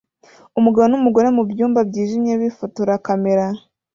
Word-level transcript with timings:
Umugabo 0.59 0.85
numugore 0.89 1.27
mubyumba 1.35 1.79
byijimye 1.89 2.33
bifotora 2.41 2.93
kamera 3.07 3.45